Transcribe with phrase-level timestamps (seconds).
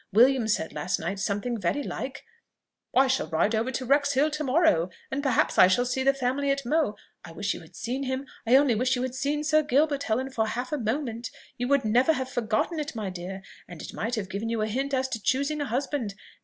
[0.11, 2.23] William said last night something very like,
[2.95, 6.49] 'I shall ride over to Wrexhill to morrow, and perhaps I shall see the family
[6.49, 9.61] at Mow....' I wish you had seen him I only wish you had seen Sir
[9.61, 11.29] Gilbert, Helen, for half a moment!
[11.55, 14.67] you would never have forgotten it, my dear, and it might have given you a
[14.67, 16.15] hint as to choosing a husband.